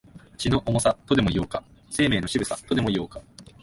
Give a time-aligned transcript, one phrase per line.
[0.35, 3.21] 血の重さ、とでも言おうか、生命の渋さ、とでも言おうか、